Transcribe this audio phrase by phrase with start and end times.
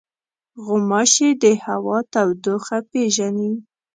[0.65, 3.51] غوماشې د هوا تودوخه پېژني.